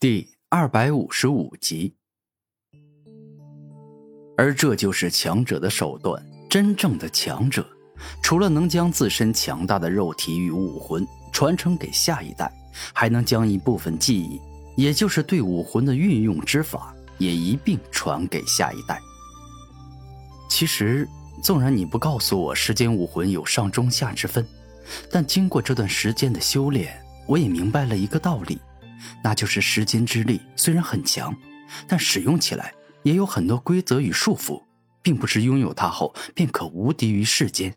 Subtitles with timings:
[0.00, 1.94] 第二百五十五集，
[4.34, 6.26] 而这就是强者的手段。
[6.48, 7.66] 真正的强者，
[8.22, 12.50] 除了能将自身强大的肉体与武魂传承给下一代，
[12.94, 14.40] 还能将一部分记忆，
[14.74, 18.98] 也就是对武魂的运用之法，也一并传给下一代。
[20.48, 21.06] 其实，
[21.42, 24.46] 纵然你不告诉我时间武魂有上中下之分，
[25.10, 28.58] 但经过这段时间的修炼，我也明白了一个道理。
[29.22, 31.34] 那就是时间之力虽然很强，
[31.86, 34.62] 但使用起来也有很多规则与束缚，
[35.02, 37.74] 并不是拥有它后便可无敌于世间。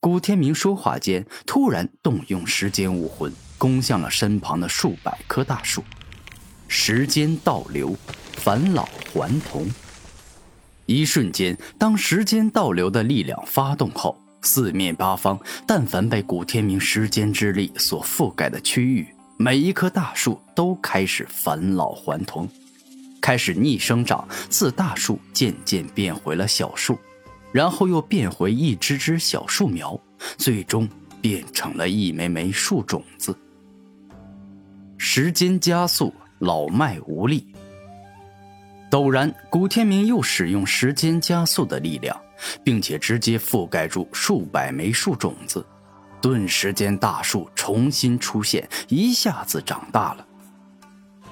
[0.00, 5.84] 古天明说话间，突然动用时间武魂，攻向了身旁的数百棵大树。
[6.68, 7.94] 时间倒流，
[8.32, 9.68] 返老还童。
[10.86, 19.06] 一瞬间，当时间倒流的力量发动后，四面八方，但凡被古天明时间之力所覆盖的区域。
[19.42, 22.46] 每一棵大树都开始返老还童，
[23.22, 26.98] 开始逆生长，自大树渐渐变回了小树，
[27.50, 29.98] 然后又变回一只只小树苗，
[30.36, 30.86] 最终
[31.22, 33.34] 变成了一枚枚树种子。
[34.98, 37.46] 时间加速，老迈无力。
[38.90, 42.14] 陡然，古天明又使用时间加速的力量，
[42.62, 45.64] 并且直接覆盖住数百枚树种子。
[46.20, 50.26] 顿时间，大树重新出现，一下子长大了。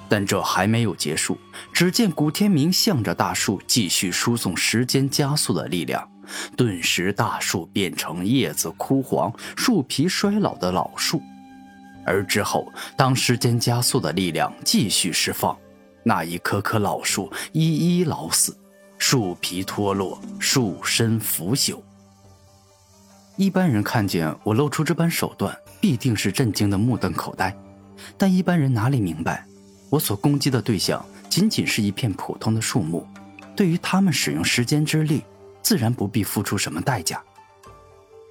[0.07, 1.37] 但这还没有结束，
[1.71, 6.09] 只见古天明向着大树继续输送时间加速的力量，
[6.57, 11.21] 顿时大树变成叶子枯黄、树皮衰老的老树。
[12.05, 12.67] 而之后，
[12.97, 15.55] 当时间加速的力量继续释放，
[16.03, 18.57] 那一棵棵老树一一老死，
[18.97, 21.79] 树皮脱落，树身腐朽。
[23.39, 27.55] 一般人看见我露出这般手段，必定是震惊的目瞪口呆。
[28.17, 29.45] 但一般人哪里明白，
[29.89, 33.07] 我所攻击的对象仅仅是一片普通的树木，
[33.55, 35.23] 对于他们使用时间之力，
[35.61, 37.23] 自然不必付出什么代价。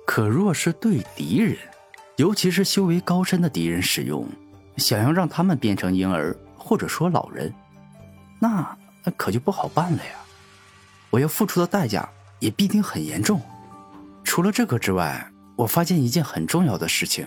[0.07, 1.57] 可若是对敌人，
[2.17, 4.29] 尤其是修为高深的敌人使用，
[4.77, 7.51] 想要让他们变成婴儿或者说老人，
[8.39, 8.77] 那
[9.17, 10.13] 可就不好办了呀。
[11.09, 12.07] 我要付出的代价
[12.41, 13.41] 也必定很严重。
[14.29, 17.27] 除了这个之外，我发现一件很重要的事情，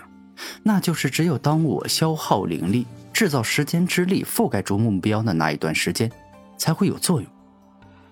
[0.62, 6.08] 那就是只有当我消耗灵力、制造时间之力覆盖住目标的那一段时间，
[6.56, 7.28] 才会有作用。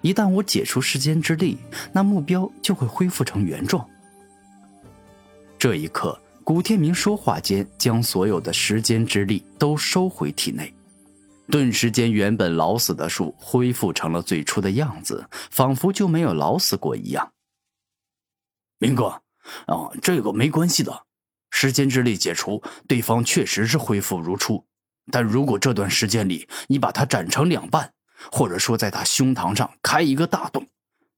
[0.00, 1.56] 一旦我解除时间之力，
[1.92, 3.88] 那目标就会恢复成原状。
[5.56, 10.74] 这一刻，古天明说话间，将所有的时间之力都收回体内，
[11.48, 17.30] 顿时间，原本老死的树恢复成了最初的样子，仿佛就没有老死过一样。
[18.80, 19.08] 明哥，
[19.66, 21.04] 啊，这个没关系的。
[21.50, 24.64] 时间之力解除，对方确实是恢复如初。
[25.12, 27.92] 但如果这段时间里你把他斩成两半，
[28.32, 30.66] 或者说在他胸膛上开一个大洞，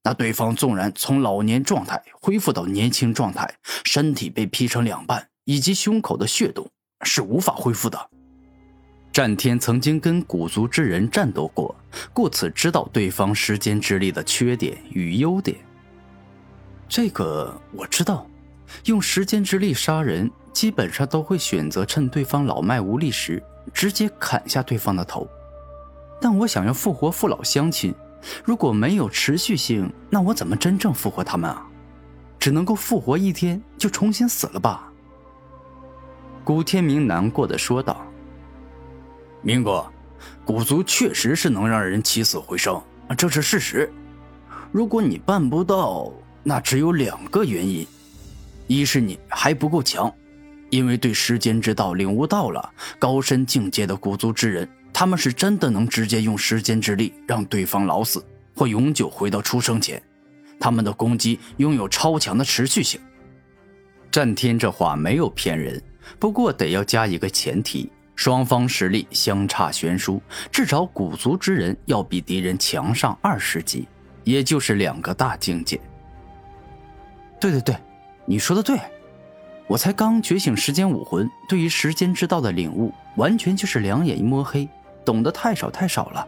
[0.02, 3.48] 那对方纵然从老年状态恢复到年轻状态，
[3.84, 6.68] 身体被劈成两半，以及胸口的血洞
[7.04, 8.10] 是无法恢复的。
[9.12, 11.72] 战天曾经跟古族之人战斗过，
[12.12, 15.56] 故此知道对方时间之力的缺点与优点。
[16.94, 18.26] 这个我知道，
[18.84, 23.42] 用时间之力杀人，基本上都会选择趁对方老迈无力时，
[23.72, 25.26] 直接砍下对方的头。
[26.20, 27.94] 但我想要复活父老乡亲，
[28.44, 31.66] 如果没有持续性，那我怎么真正复活他们啊？
[32.38, 34.92] 只能够复活一天就重新死了吧？
[36.44, 38.04] 古天明难过的说道
[39.41, 39.82] ：“明哥，
[40.44, 42.78] 古族确实是能让人起死回生，
[43.16, 43.91] 这是事实。
[44.70, 47.86] 如果你办不到。”那只有两个原因，
[48.66, 50.12] 一是你还不够强，
[50.70, 58.25] 因为对时间之道领悟到了高深境界的古族之人，他们是真的能直接用时间之力让对方老死
[58.56, 60.02] 或永久回到出生前，
[60.58, 63.00] 他们的攻击拥有超强的持续性。
[64.10, 65.81] 战天这话没有骗人，
[66.19, 70.20] 不过得要加一个前提：双方实力相差悬殊，
[70.50, 73.87] 至少古族之人要比敌人强上二十级，
[74.25, 75.81] 也就是两个大境界。
[77.42, 77.76] 对对对，
[78.24, 78.78] 你说的对，
[79.66, 84.68] 我才刚觉醒时间武魂，对于时间之道的领悟完全就是两眼一摸黑，
[85.04, 86.24] 懂得太少太少了。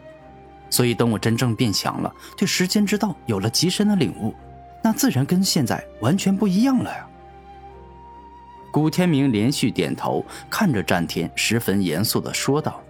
[0.70, 4.34] 所以等我真正变强了，对时间之道有了极深的领悟，
[4.82, 7.06] 那自然跟现在完全不一样了呀。
[8.72, 12.82] 古天明连续点头，看着战天，十分严肃的说道：“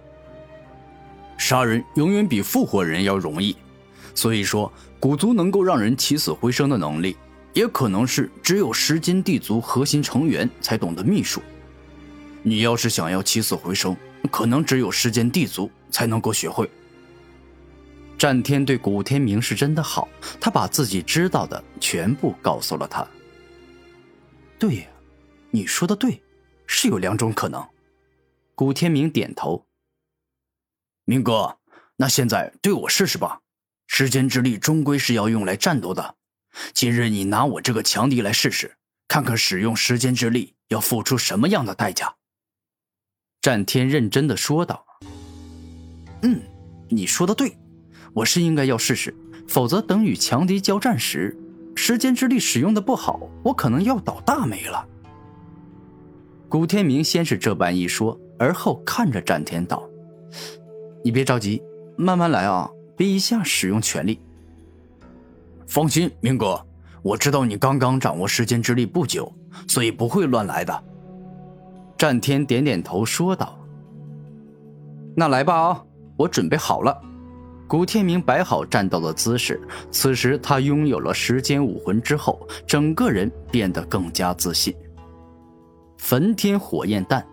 [1.37, 3.55] 杀人永远比复活人要容易，
[4.15, 7.15] 所以说古族能够让人起死回生的能力。”
[7.55, 11.41] 也可能是只有时间地族核心成员才懂得秘术。
[12.43, 13.95] 你要是想要起死回生，
[14.29, 16.69] 可能只有时间地族才能够学会。
[18.17, 20.07] 战天对古天明是真的好，
[20.39, 23.07] 他把自己知道的全部告诉了他。
[24.59, 24.85] 对呀，
[25.49, 26.21] 你说的对，
[26.67, 27.65] 是有两种可能。
[28.53, 29.65] 古天明点头。
[31.05, 31.57] 明哥，
[31.95, 33.39] 那现在对我试试吧。
[33.87, 36.15] 时间之力终归是要用来战斗的。
[36.73, 38.75] 今日你拿我这个强敌来试试，
[39.07, 42.15] 看看使用时间之力要付出什么样的代价。
[43.41, 44.85] 战天认真的说道
[46.23, 46.41] ：“嗯，
[46.89, 47.57] 你说的对，
[48.13, 49.15] 我是应该要试试，
[49.47, 51.37] 否则等与强敌交战时，
[51.75, 54.87] 时间之力使用的不好，我可能要倒大霉了。”
[56.49, 59.87] 古天明先是这般一说，而后看着战天道
[61.03, 61.61] ：“你别着急，
[61.97, 64.19] 慢慢来啊，别一下使用全力。”
[65.75, 66.57] 放心，明哥，
[67.01, 69.29] 我知道你刚刚掌握时间之力不久，
[69.67, 70.83] 所以不会乱来的。
[71.97, 73.59] 战天点点头说道
[75.17, 75.83] ：“那来吧啊，
[76.15, 76.97] 我准备好了。”
[77.67, 79.61] 古天明摆好战斗的姿势，
[79.91, 84.73] 此时他拥有了时间武魂之后，整个人变得更加自信。
[85.97, 87.27] 焚天火焰弹。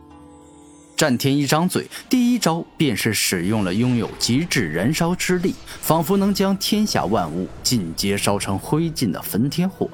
[1.02, 9.90] 战天一张嘴，第一招便是使用了拥有极致燃烧之力，仿佛能将天下万物尽皆烧成灰烬的焚天火。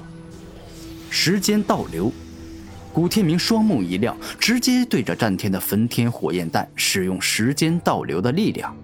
[1.08, 2.12] 时间倒流，
[2.93, 8.76] 古天明双目一亮，直接对着战天的焚天火焰弹使用时间倒流的力量，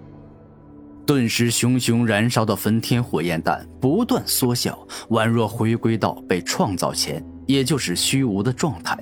[1.05, 4.79] 顿时熊熊燃烧的焚天火焰弹不断缩小，
[5.11, 8.99] 宛若回归到被创造前，也就是虚无的状态。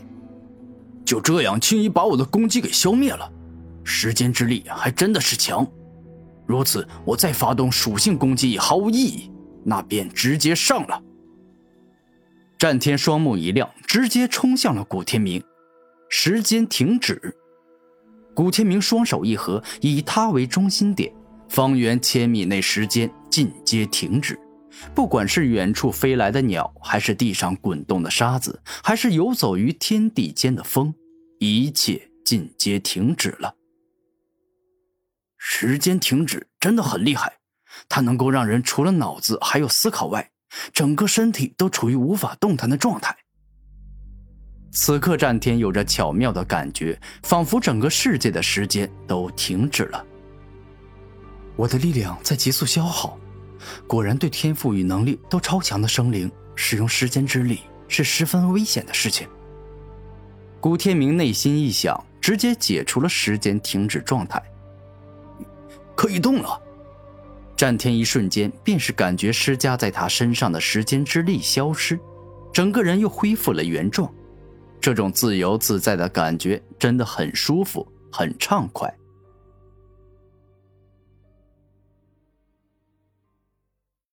[1.05, 3.31] 就这样轻易把我的攻击给消灭了，
[3.85, 5.67] 时间之力还真的是强。
[6.47, 9.31] 如此，我再发动属性攻击也毫无意义，
[9.65, 11.03] 那便直接上了。
[12.59, 15.43] 战天双目一亮，直接冲向了古天明。
[16.09, 17.35] 时间停止，
[18.35, 21.13] 古天明双手一合，以他为中心点，
[21.49, 24.39] 方圆千米内时间尽皆停止。
[24.95, 30.95] 不管是远处飞来的鸟，还是地上滚动的沙子，还是游走于天地间的风。
[31.39, 33.55] 一切尽皆停止了。
[35.37, 37.39] 时间停止真的很厉害，
[37.89, 40.31] 它能够让人除了脑子还有思考外，
[40.73, 43.17] 整个身体都处于无法动弹的状态。
[44.71, 50.07] 此刻战天有着巧妙的感觉，仿佛整个世界的时间都停止了。
[51.57, 53.19] 我的力量在急速消耗，
[53.87, 59.29] 果然对天赋与能力都超强的生灵，使用时间之力是十分危险的事情。
[60.61, 64.43] 古天明内心一想，直接解除了时间停止状态，
[65.95, 66.61] 可以动了。
[67.57, 71.99] 战天一瞬间便是感觉施加在他身上的时间之力消失，
[72.53, 74.13] 整个人又恢复了原状。
[74.81, 78.93] 这种自由自在的感觉真的很舒服，很畅快。